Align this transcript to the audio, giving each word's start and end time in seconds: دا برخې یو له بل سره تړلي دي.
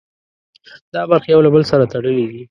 دا 0.93 1.01
برخې 1.11 1.29
یو 1.33 1.43
له 1.45 1.49
بل 1.53 1.63
سره 1.71 1.83
تړلي 1.93 2.25
دي. 2.31 2.39